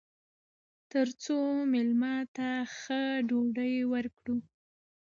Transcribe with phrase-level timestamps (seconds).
[0.91, 1.37] تر څو
[1.71, 4.37] میلمه ته ښه ډوډۍ ورکړو.